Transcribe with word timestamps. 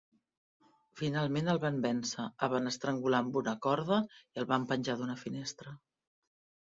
Finalment 1.01 1.51
el 1.51 1.59
van 1.65 1.77
vèncer, 1.83 2.25
el 2.47 2.51
van 2.55 2.71
estrangular 2.71 3.21
amb 3.25 3.37
una 3.43 3.53
corda 3.67 4.01
i 4.17 4.43
el 4.45 4.49
van 4.55 4.67
penjar 4.73 4.97
d'una 5.03 5.19
finestra. 5.27 5.77